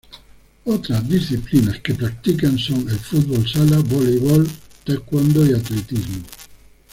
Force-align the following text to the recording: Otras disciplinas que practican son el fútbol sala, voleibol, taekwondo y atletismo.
Otras 0.65 1.07
disciplinas 1.07 1.79
que 1.81 1.93
practican 1.93 2.57
son 2.57 2.89
el 2.89 2.97
fútbol 2.97 3.47
sala, 3.47 3.77
voleibol, 3.81 4.49
taekwondo 4.83 5.45
y 5.45 5.53
atletismo. 5.53 6.23